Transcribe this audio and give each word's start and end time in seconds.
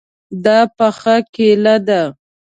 دا 0.45 0.59
پخه 0.77 1.15
کیله 1.33 1.75
ده 1.87 2.01